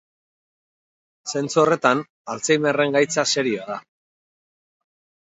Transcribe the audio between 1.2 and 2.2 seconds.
Zentzu horretan,